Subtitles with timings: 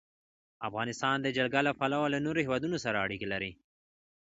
[0.67, 3.51] افغانستان د جلګه له پلوه له نورو هېوادونو سره اړیکې لري.